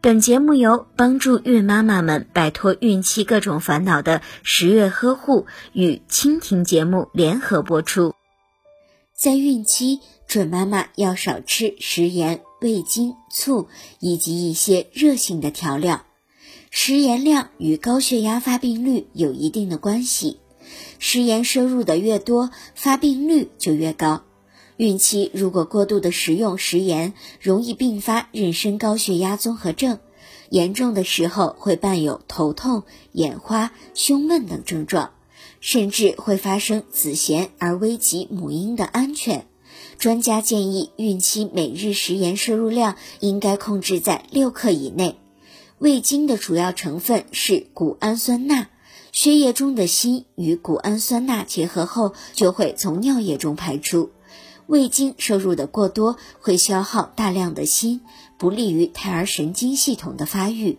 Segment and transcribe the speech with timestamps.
[0.00, 8.14] 本节目由帮助孕妈妈们摆脱孕期各种烦恼的十月呵护与蜻蜓节目联合播出。
[9.14, 13.68] 在孕期，准妈妈要少吃食盐、味精、醋
[13.98, 16.04] 以及一些热性的调料。
[16.70, 20.38] 食盐量与高血压发病率有一定的关系，
[20.98, 24.25] 食盐摄入的越多，发病率就越高。
[24.76, 30.00] 孕期如果过度的食用食盐，容易并发妊娠高血压综合症，
[30.50, 35.12] 严重的时候会伴有头痛、眼花、胸闷等症状，
[35.60, 39.46] 甚至会发生子痫而危及母婴的安全。
[39.98, 45.18] 专家建议，孕期每日食盐摄入量应该控制在六克以内。
[45.78, 48.68] 味精的主要成分是谷氨酸钠，
[49.10, 54.10] 血液中的锌与谷氨酸钠结合后，就会从尿液中排出。
[54.66, 58.00] 味精摄入的过多会消耗大量的锌，
[58.36, 60.78] 不利于胎儿神经系统的发育。